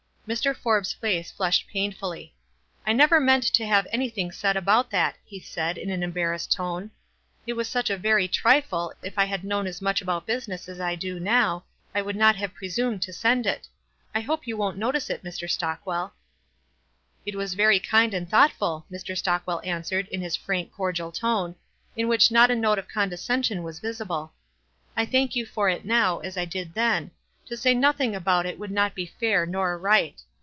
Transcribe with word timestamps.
Mr. 0.27 0.55
Forbes' 0.55 0.93
face 0.93 1.33
(lushed 1.41 1.67
painfully. 1.67 2.33
"I 2.87 2.93
never 2.93 3.19
meant 3.19 3.43
to 3.51 3.65
have 3.65 3.85
anything 3.91 4.31
said 4.31 4.55
about 4.55 4.89
that," 4.91 5.17
he 5.25 5.41
said, 5.41 5.77
in 5.77 5.89
an 5.89 6.03
embarrassed 6.03 6.53
tone. 6.53 6.89
"It 7.45 7.51
was 7.51 7.67
such 7.67 7.89
a 7.89 7.97
very 7.97 8.29
trifle, 8.29 8.93
if 9.03 9.19
I 9.19 9.25
had 9.25 9.43
known 9.43 9.67
as 9.67 9.81
much 9.81 10.01
about 10.01 10.25
business 10.25 10.69
as 10.69 10.79
I 10.79 10.95
do 10.95 11.19
now, 11.19 11.65
I 11.93 12.01
would 12.01 12.15
not 12.15 12.37
have 12.37 12.53
presumed 12.53 13.01
to 13.01 13.11
send 13.11 13.45
it. 13.45 13.67
I 14.15 14.21
hope 14.21 14.47
you 14.47 14.55
won't 14.55 14.77
notice 14.77 15.09
it, 15.09 15.21
Mr. 15.23 15.49
Stockwell." 15.49 16.13
25 17.23 17.23
386 17.25 17.25
WISE 17.25 17.25
AND 17.25 17.25
OTHERWISE. 17.25 17.25
"It 17.25 17.35
was 17.35 17.53
very 17.55 17.79
kind 17.81 18.13
and 18.13 18.29
thoughtful," 18.29 18.85
Mi. 18.89 18.97
Stockwell 19.15 19.61
answered, 19.65 20.07
in 20.07 20.21
his 20.21 20.37
frank, 20.37 20.71
cordial 20.71 21.11
tone*, 21.11 21.55
in 21.97 22.07
which 22.07 22.31
not 22.31 22.49
a 22.49 22.55
note 22.55 22.79
of 22.79 22.87
condescension 22.87 23.63
was 23.63 23.79
visible. 23.79 24.31
"I 24.95 25.05
thank 25.05 25.35
you 25.35 25.45
for 25.45 25.67
it 25.67 25.83
now, 25.83 26.19
as 26.19 26.37
I 26.37 26.45
did 26.45 26.73
then— 26.75 27.11
to 27.51 27.57
say 27.57 27.73
nothing 27.73 28.15
about 28.15 28.45
it 28.45 28.57
would 28.57 28.71
not 28.71 28.93
be 28.95 29.05
fair 29.19 29.45
nor 29.45 29.77
risrht. 29.77 30.23